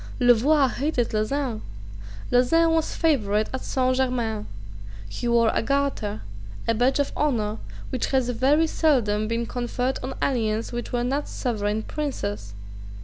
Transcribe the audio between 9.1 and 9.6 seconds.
been